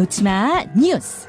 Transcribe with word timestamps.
놓치마 0.00 0.64
뉴스. 0.74 1.26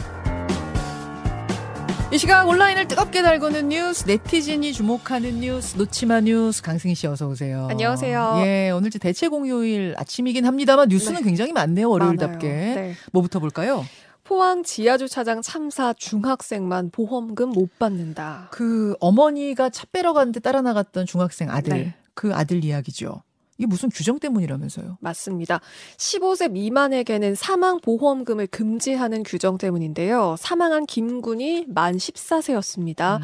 이 2.10 2.18
시각 2.18 2.47
온라인을 2.47 2.88
뜨겁게 2.88 3.21
달구는 3.21 3.67
뉴스, 3.67 4.05
네티즌이 4.08 4.71
주목하는 4.71 5.42
뉴스, 5.42 5.76
놓치마 5.76 6.22
뉴스, 6.22 6.62
강승희 6.62 6.96
씨 6.96 7.05
어서 7.05 7.28
오세요. 7.28 7.68
안녕하세요. 7.69 8.36
예, 8.46 8.69
오늘 8.69 8.90
대체 8.92 9.28
공휴일 9.28 9.94
아침이긴 9.97 10.46
합니다만 10.46 10.87
뉴스는 10.87 11.19
네. 11.19 11.26
굉장히 11.26 11.51
많네요, 11.51 11.90
월요일답게. 11.90 12.47
네. 12.47 12.94
뭐부터 13.12 13.42
볼까요? 13.42 13.83
포항 14.23 14.63
지하주차장 14.63 15.42
참사 15.42 15.92
중학생만 15.92 16.91
보험금 16.91 17.49
못 17.49 17.77
받는다. 17.77 18.48
그 18.52 18.95
어머니가 19.02 19.70
차 19.70 19.85
빼러 19.91 20.13
가는데 20.13 20.40
따라 20.40 20.62
나갔던 20.62 21.06
중학생 21.08 21.50
아들, 21.50 21.73
네. 21.73 21.94
그 22.14 22.34
아들 22.34 22.64
이야기죠. 22.64 23.22
이게 23.62 23.68
무슨 23.68 23.90
규정 23.90 24.18
때문이라면서요? 24.18 24.98
맞습니다. 25.02 25.62
15세 25.98 26.50
미만에게는 26.50 27.36
사망 27.36 27.80
보험금을 27.80 28.48
금지하는 28.48 29.22
규정 29.22 29.60
때문인데요. 29.60 30.36
사망한 30.40 30.88
김군이 30.88 31.66
만 31.68 31.96
14세였습니다. 31.96 33.18
음. 33.18 33.24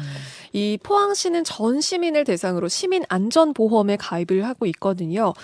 이 0.52 0.78
포항시는 0.80 1.42
전 1.42 1.80
시민을 1.80 2.22
대상으로 2.22 2.68
시민 2.68 3.02
안전 3.08 3.52
보험에 3.52 3.96
가입을 3.96 4.46
하고 4.46 4.66
있거든요. 4.66 5.34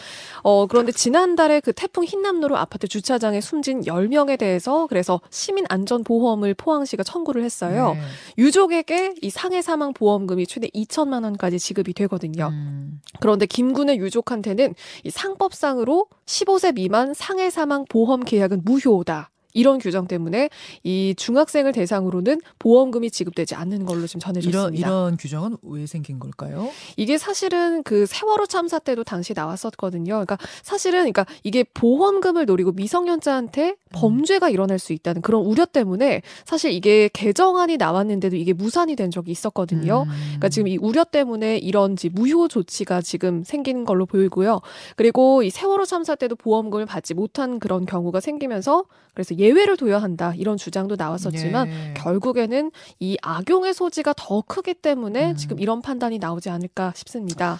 어, 0.44 0.68
그런데 0.68 0.92
지난달에 0.92 1.58
그 1.58 1.72
태풍 1.72 2.04
흰남노로 2.04 2.56
아파트 2.56 2.86
주차장에 2.86 3.40
숨진 3.40 3.80
10명에 3.80 4.38
대해서 4.38 4.86
그래서 4.86 5.20
시민 5.30 5.64
안전 5.70 6.04
보험을 6.04 6.54
포항시가 6.54 7.02
청구를 7.02 7.42
했어요. 7.42 7.94
네. 7.94 8.00
유족에게 8.38 9.16
이 9.22 9.30
상해 9.30 9.60
사망 9.60 9.92
보험금이 9.92 10.46
최대 10.46 10.68
2천만 10.68 11.24
원까지 11.24 11.58
지급이 11.58 11.94
되거든요. 11.94 12.50
음. 12.52 13.00
그런데 13.18 13.46
김군의 13.46 13.98
유족한테는 13.98 14.76
이 15.02 15.10
상법상으로 15.10 16.08
15세 16.26 16.74
미만 16.74 17.14
상해 17.14 17.50
사망 17.50 17.84
보험 17.88 18.24
계약은 18.24 18.62
무효다. 18.64 19.30
이런 19.54 19.78
규정 19.78 20.06
때문에 20.06 20.50
이 20.82 21.14
중학생을 21.16 21.72
대상으로는 21.72 22.40
보험금이 22.58 23.10
지급되지 23.10 23.54
않는 23.54 23.86
걸로 23.86 24.06
지금 24.06 24.20
전해졌습니다. 24.20 24.68
이런 24.68 24.74
이런 24.74 25.16
규정은 25.16 25.56
왜 25.62 25.86
생긴 25.86 26.18
걸까요? 26.18 26.68
이게 26.96 27.16
사실은 27.16 27.82
그 27.82 28.04
세월호 28.04 28.46
참사 28.46 28.78
때도 28.78 29.04
당시 29.04 29.32
나왔었거든요. 29.34 30.12
그러니까 30.12 30.36
사실은 30.62 31.00
그러니까 31.00 31.24
이게 31.42 31.64
보험금을 31.64 32.46
노리고 32.46 32.72
미성년자한테 32.72 33.76
범죄가 33.92 34.50
일어날 34.50 34.78
수 34.78 34.92
있다는 34.92 35.22
그런 35.22 35.42
우려 35.42 35.64
때문에 35.64 36.22
사실 36.44 36.72
이게 36.72 37.08
개정안이 37.12 37.76
나왔는데도 37.76 38.36
이게 38.36 38.52
무산이 38.52 38.96
된 38.96 39.10
적이 39.10 39.30
있었거든요. 39.30 40.02
음. 40.02 40.08
그러니까 40.08 40.48
지금 40.48 40.68
이 40.68 40.76
우려 40.76 41.04
때문에 41.04 41.58
이런 41.58 41.96
지 41.96 42.08
무효 42.08 42.48
조치가 42.48 43.00
지금 43.02 43.44
생긴 43.44 43.84
걸로 43.84 44.04
보이고요. 44.04 44.60
그리고 44.96 45.42
이 45.44 45.50
세월호 45.50 45.84
참사 45.84 46.16
때도 46.16 46.34
보험금을 46.36 46.86
받지 46.86 47.14
못한 47.14 47.60
그런 47.60 47.86
경우가 47.86 48.20
생기면서 48.20 48.84
그래서 49.14 49.38
예외를 49.44 49.76
둬야 49.76 49.98
한다 49.98 50.32
이런 50.36 50.56
주장도 50.56 50.96
나왔었지만 50.96 51.68
예. 51.68 51.94
결국에는 51.96 52.70
이 53.00 53.16
악용의 53.22 53.74
소지가 53.74 54.14
더 54.16 54.42
크기 54.46 54.74
때문에 54.74 55.32
음. 55.32 55.36
지금 55.36 55.58
이런 55.58 55.82
판단이 55.82 56.18
나오지 56.18 56.50
않을까 56.50 56.92
싶습니다. 56.96 57.58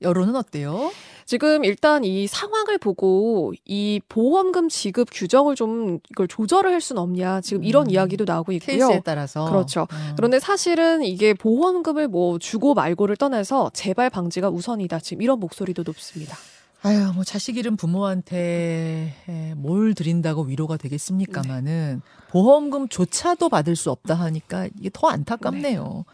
여론은 0.00 0.36
어때요? 0.36 0.92
지금 1.26 1.64
일단 1.64 2.04
이 2.04 2.26
상황을 2.26 2.78
보고 2.78 3.52
이 3.64 4.00
보험금 4.08 4.68
지급 4.68 5.08
규정을 5.12 5.56
좀 5.56 5.98
이걸 6.10 6.28
조절을 6.28 6.70
할 6.72 6.80
수는 6.80 7.02
없냐 7.02 7.40
지금 7.40 7.64
이런 7.64 7.86
음. 7.86 7.90
이야기도 7.90 8.24
나오고 8.24 8.52
있고요. 8.52 8.76
케이스에 8.78 9.02
따라서 9.04 9.44
그렇죠. 9.46 9.86
음. 9.90 10.14
그런데 10.16 10.38
사실은 10.38 11.02
이게 11.02 11.34
보험금을 11.34 12.08
뭐 12.08 12.38
주고 12.38 12.74
말고를 12.74 13.16
떠나서 13.16 13.70
재발 13.74 14.08
방지가 14.08 14.48
우선이다. 14.48 15.00
지금 15.00 15.22
이런 15.22 15.40
목소리도 15.40 15.82
높습니다. 15.84 16.36
아유, 16.82 17.10
뭐 17.12 17.24
자식 17.24 17.56
잃은 17.56 17.76
부모한테 17.76 19.14
에, 19.28 19.54
뭘 19.54 19.94
드린다고 19.94 20.42
위로가 20.42 20.76
되겠습니까마는 20.76 22.02
보험금조차도 22.28 23.48
받을 23.48 23.74
수 23.74 23.90
없다 23.90 24.14
하니까 24.14 24.68
이게 24.78 24.88
더 24.92 25.08
안타깝네요. 25.08 26.04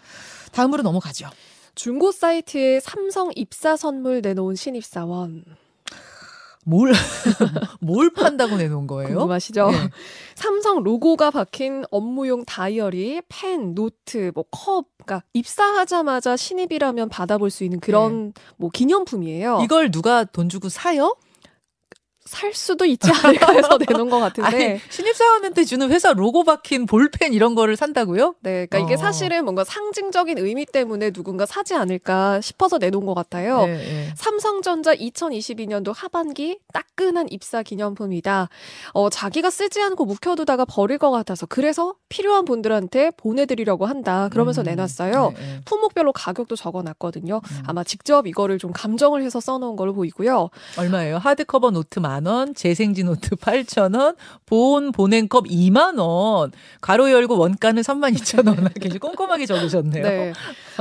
다음으로 0.52 0.82
넘어가죠. 0.82 1.28
중고 1.74 2.12
사이트에 2.12 2.80
삼성 2.80 3.30
입사 3.34 3.76
선물 3.76 4.22
내놓은 4.22 4.54
신입사원 4.56 5.44
뭘, 6.64 6.92
뭘 7.80 8.10
판다고 8.10 8.56
내놓은 8.56 8.86
거예요? 8.86 9.08
궁금하시죠? 9.08 9.70
네. 9.70 9.76
삼성 10.34 10.82
로고가 10.82 11.30
박힌 11.30 11.84
업무용 11.90 12.44
다이어리, 12.44 13.22
펜, 13.28 13.74
노트, 13.74 14.32
뭐 14.34 14.44
컵, 14.50 14.86
그러니까 15.04 15.26
입사하자마자 15.34 16.36
신입이라면 16.36 17.08
받아볼 17.10 17.50
수 17.50 17.64
있는 17.64 17.80
그런 17.80 18.32
뭐 18.56 18.70
기념품이에요. 18.70 19.60
이걸 19.62 19.90
누가 19.90 20.24
돈 20.24 20.48
주고 20.48 20.68
사요? 20.68 21.16
살 22.24 22.54
수도 22.54 22.86
있지 22.86 23.10
않을까 23.10 23.52
해서 23.52 23.76
내놓은 23.76 24.08
것 24.08 24.18
같은데. 24.18 24.70
아니, 24.70 24.80
신입사원한테 24.88 25.64
주는 25.64 25.90
회사 25.90 26.14
로고 26.14 26.42
박힌 26.42 26.86
볼펜 26.86 27.34
이런 27.34 27.54
거를 27.54 27.76
산다고요? 27.76 28.36
네, 28.40 28.64
그러니까 28.66 28.78
이게 28.78 28.94
어. 28.94 28.96
사실은 28.96 29.44
뭔가 29.44 29.62
상징적인 29.62 30.38
의미 30.38 30.64
때문에 30.64 31.10
누군가 31.10 31.44
사지 31.44 31.74
않을까 31.74 32.40
싶어서 32.40 32.78
내놓은 32.78 33.04
것 33.04 33.12
같아요. 33.12 33.66
네, 33.66 33.76
네. 33.76 34.12
삼성전자 34.16 34.94
2022년도 34.94 35.92
하반기 35.94 36.60
따끈한 36.72 37.26
입사 37.30 37.62
기념품이다. 37.62 38.48
어, 38.94 39.10
자기가 39.10 39.50
쓰지 39.50 39.82
않고 39.82 40.06
묵혀두다가 40.06 40.64
버릴 40.64 40.96
것 40.96 41.10
같아서 41.10 41.44
그래서 41.44 41.94
필요한 42.08 42.46
분들한테 42.46 43.10
보내드리려고 43.18 43.84
한다. 43.84 44.30
그러면서 44.32 44.62
음, 44.62 44.64
내놨어요. 44.64 45.34
네, 45.36 45.40
네. 45.40 45.60
품목별로 45.66 46.14
가격도 46.14 46.56
적어놨거든요. 46.56 47.42
음. 47.44 47.62
아마 47.66 47.84
직접 47.84 48.26
이거를 48.26 48.58
좀 48.58 48.72
감정을 48.72 49.22
해서 49.22 49.40
써놓은 49.40 49.76
걸로 49.76 49.92
보이고요. 49.92 50.48
얼마예요? 50.78 51.18
하드커버 51.18 51.70
노트 51.70 51.98
만 51.98 52.13
원, 52.26 52.54
재생지 52.54 53.04
노트 53.04 53.30
8천 53.36 53.98
원, 53.98 54.14
본 54.46 54.92
보냉컵 54.92 55.46
2만 55.46 55.98
원. 55.98 56.52
가로 56.80 57.10
열고 57.10 57.36
원가는 57.38 57.80
3만 57.82 58.14
2천 58.16 58.46
원. 58.46 58.68
굉장히 58.74 58.98
꼼꼼하게 58.98 59.46
적으셨네요. 59.46 60.02
네. 60.02 60.32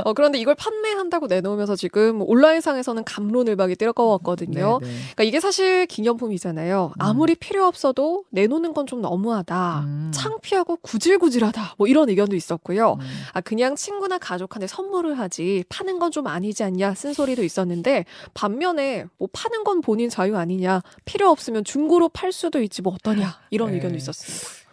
어, 0.04 0.12
그런데 0.14 0.38
이걸 0.38 0.54
판매한다고 0.54 1.26
내놓으면서 1.26 1.76
지금 1.76 2.22
온라인상에서는 2.22 3.04
갑론을박이 3.04 3.76
뜨거웠거든요. 3.76 4.78
네, 4.82 4.86
네. 4.86 4.92
그러니까 4.96 5.22
이게 5.24 5.40
사실 5.40 5.86
기념품이잖아요. 5.86 6.92
아무리 6.98 7.34
필요 7.34 7.66
없어도 7.66 8.24
내놓는 8.30 8.72
건 8.72 8.84
좀 8.86 9.00
너무하다. 9.00 9.80
음. 9.86 10.10
창피하고 10.14 10.76
구질구질하다. 10.82 11.74
뭐 11.78 11.86
이런 11.86 12.10
의견도 12.10 12.36
있었고요. 12.36 12.98
음. 13.00 13.06
아 13.32 13.40
그냥 13.40 13.76
친구나 13.76 14.18
가족한테 14.18 14.66
선물을 14.66 15.18
하지 15.18 15.64
파는 15.68 15.98
건 15.98 16.10
좀 16.14 16.26
아니지 16.26 16.62
않냐 16.62 16.94
쓴소리도 16.94 17.42
있었는데 17.42 18.04
반면에 18.34 19.06
뭐 19.18 19.26
파는 19.32 19.64
건 19.64 19.80
본인 19.80 20.10
자유 20.10 20.36
아니냐 20.36 20.82
필요 21.06 21.30
없으면 21.30 21.64
중고로 21.64 22.10
팔 22.10 22.30
수도 22.30 22.60
있지 22.60 22.82
뭐 22.82 22.92
어떠냐 22.94 23.38
이런 23.50 23.70
네. 23.70 23.76
의견도 23.76 23.96
있었습니다. 23.96 24.63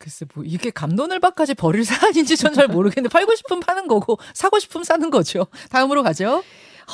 글쎄 0.00 0.24
뭐 0.34 0.42
이게 0.44 0.70
감론을박까지 0.70 1.54
버릴 1.54 1.84
사안인지 1.84 2.36
전 2.36 2.54
잘 2.54 2.66
모르겠는데 2.66 3.12
팔고 3.12 3.36
싶으면 3.36 3.60
파는 3.60 3.86
거고 3.86 4.18
사고 4.34 4.58
싶으면 4.58 4.82
사는 4.84 5.08
거죠. 5.10 5.46
다음으로 5.70 6.02
가죠. 6.02 6.42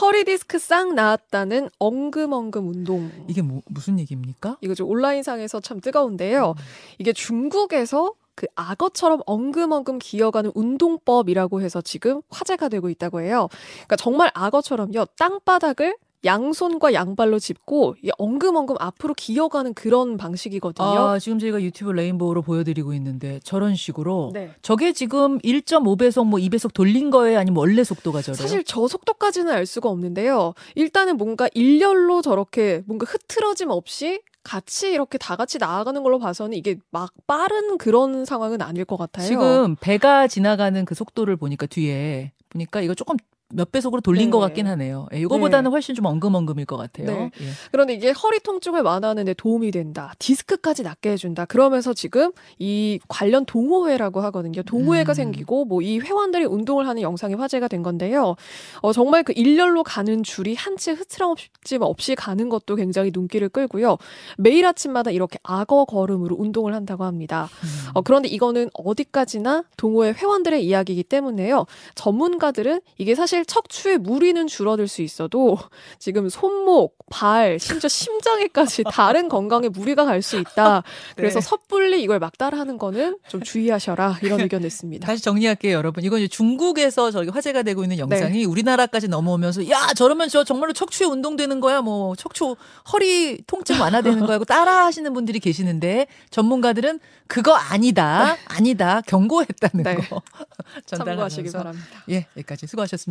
허리 0.00 0.24
디스크 0.24 0.58
싹 0.58 0.92
나았다는 0.92 1.70
엉금엉금 1.78 2.68
운동. 2.68 3.10
이게 3.28 3.40
뭐, 3.40 3.62
무슨 3.66 3.98
얘기입니까? 3.98 4.58
이거 4.60 4.74
좀 4.74 4.90
온라인상에서 4.90 5.60
참 5.60 5.80
뜨거운데요. 5.80 6.50
음. 6.50 6.62
이게 6.98 7.14
중국에서 7.14 8.12
그 8.34 8.46
악어처럼 8.54 9.22
엉금엉금 9.24 9.98
기어가는 9.98 10.52
운동법이라고 10.54 11.62
해서 11.62 11.80
지금 11.80 12.20
화제가 12.28 12.68
되고 12.68 12.90
있다고 12.90 13.22
해요. 13.22 13.48
그러니까 13.76 13.96
정말 13.96 14.30
악어처럼요. 14.34 15.06
땅바닥을 15.18 15.96
양손과 16.24 16.92
양발로 16.92 17.38
짚고 17.38 17.96
이 18.02 18.10
엉금엉금 18.18 18.76
앞으로 18.78 19.14
기어가는 19.14 19.74
그런 19.74 20.16
방식이거든요. 20.16 20.86
아, 20.86 21.18
지금 21.18 21.38
저희가 21.38 21.62
유튜브 21.62 21.92
레인보우로 21.92 22.42
보여드리고 22.42 22.94
있는데 22.94 23.40
저런 23.44 23.74
식으로 23.74 24.30
네. 24.32 24.52
저게 24.62 24.92
지금 24.92 25.38
1.5배속 25.38 26.26
뭐 26.26 26.38
2배속 26.40 26.72
돌린 26.74 27.10
거예요? 27.10 27.38
아니면 27.38 27.58
원래 27.58 27.84
속도가 27.84 28.22
저래요? 28.22 28.36
사실 28.36 28.64
저 28.64 28.88
속도까지는 28.88 29.52
알 29.52 29.66
수가 29.66 29.88
없는데요. 29.88 30.54
일단은 30.74 31.16
뭔가 31.16 31.48
일렬로 31.54 32.22
저렇게 32.22 32.82
뭔가 32.86 33.06
흐트러짐 33.08 33.70
없이 33.70 34.20
같이 34.42 34.92
이렇게 34.92 35.18
다 35.18 35.34
같이 35.34 35.58
나아가는 35.58 36.00
걸로 36.04 36.20
봐서는 36.20 36.56
이게 36.56 36.76
막 36.90 37.12
빠른 37.26 37.78
그런 37.78 38.24
상황은 38.24 38.62
아닐 38.62 38.84
것 38.84 38.96
같아요. 38.96 39.26
지금 39.26 39.74
배가 39.80 40.28
지나가는 40.28 40.84
그 40.84 40.94
속도를 40.94 41.36
보니까 41.36 41.66
뒤에 41.66 42.32
보니까 42.50 42.80
이거 42.80 42.94
조금 42.94 43.16
몇 43.54 43.70
배속으로 43.70 44.00
돌린 44.00 44.26
네. 44.26 44.30
것 44.30 44.40
같긴 44.40 44.66
하네요. 44.66 45.06
예, 45.14 45.20
이거보다는 45.20 45.70
훨씬 45.70 45.94
좀 45.94 46.04
엉금엉금일 46.06 46.66
것 46.66 46.76
같아요. 46.76 47.06
네. 47.06 47.30
예. 47.40 47.46
그런데 47.70 47.94
이게 47.94 48.10
허리 48.10 48.40
통증을 48.40 48.82
완화하는 48.82 49.24
데 49.24 49.34
도움이 49.34 49.70
된다. 49.70 50.12
디스크까지 50.18 50.82
낫게 50.82 51.12
해준다. 51.12 51.44
그러면서 51.44 51.94
지금 51.94 52.32
이 52.58 52.98
관련 53.08 53.46
동호회라고 53.46 54.20
하거든요. 54.20 54.62
동호회가 54.62 55.12
음. 55.12 55.14
생기고 55.14 55.64
뭐 55.64 55.86
이 55.86 56.00
회원들이 56.00 56.44
운동을 56.46 56.88
하는 56.88 57.02
영상이 57.02 57.34
화제가 57.34 57.68
된 57.68 57.84
건데요. 57.84 58.34
어, 58.80 58.92
정말 58.92 59.22
그 59.22 59.32
일렬로 59.36 59.84
가는 59.84 60.24
줄이 60.24 60.56
한치 60.56 60.90
흐트러짐 60.90 61.82
없이 61.82 62.16
가는 62.16 62.48
것도 62.48 62.74
굉장히 62.74 63.12
눈길을 63.14 63.50
끌고요. 63.50 63.98
매일 64.36 64.66
아침마다 64.66 65.12
이렇게 65.12 65.38
악어 65.44 65.84
걸음으로 65.84 66.34
운동을 66.36 66.74
한다고 66.74 67.04
합니다. 67.04 67.48
음. 67.62 67.68
어, 67.94 68.00
그런데 68.02 68.28
이거는 68.28 68.70
어디까지나 68.74 69.62
동호회 69.76 70.12
회원들의 70.14 70.64
이야기이기 70.66 71.04
때문에요. 71.04 71.66
전문가들은 71.94 72.80
이게 72.98 73.14
사실 73.14 73.35
사실 73.36 73.44
척추의 73.44 73.98
무리는 73.98 74.46
줄어들 74.46 74.88
수 74.88 75.02
있어도 75.02 75.58
지금 75.98 76.28
손목, 76.28 76.96
발, 77.10 77.58
심지어 77.58 77.88
심장에까지 77.88 78.84
다른 78.90 79.28
건강에 79.28 79.68
무리가 79.68 80.04
갈 80.04 80.16
수 80.22 80.38
있다. 80.38 80.82
그래서 81.14 81.40
네. 81.40 81.46
섣불리 81.46 82.02
이걸 82.02 82.18
막 82.18 82.36
따라하는 82.38 82.78
거는 82.78 83.18
좀 83.28 83.42
주의하셔라 83.42 84.18
이런 84.22 84.40
의견 84.40 84.62
냈습니다. 84.62 85.06
다시 85.06 85.22
정리할게요, 85.22 85.76
여러분. 85.76 86.02
이건 86.02 86.20
이제 86.20 86.26
중국에서 86.28 87.10
저기 87.10 87.28
화제가 87.28 87.62
되고 87.62 87.82
있는 87.84 87.98
영상이 87.98 88.44
우리나라까지 88.46 89.08
넘어오면서 89.08 89.68
야 89.70 89.92
저러면 89.94 90.28
저 90.30 90.42
정말로 90.42 90.72
척추에 90.72 91.06
운동되는 91.06 91.60
거야, 91.60 91.82
뭐 91.82 92.16
척추 92.16 92.56
허리 92.92 93.42
통증 93.46 93.78
완화되는 93.78 94.24
거야, 94.26 94.38
고 94.38 94.44
따라하시는 94.46 95.12
분들이 95.12 95.38
계시는데 95.38 96.06
전문가들은 96.30 96.98
그거 97.28 97.54
아니다, 97.54 98.36
아니다 98.46 99.02
경고했다는 99.02 99.84
네. 99.84 99.94
거 99.96 100.22
전달하면서 100.86 101.58
바랍니다. 101.58 102.04
예 102.10 102.26
여기까지 102.36 102.66
수고하셨 102.66 103.10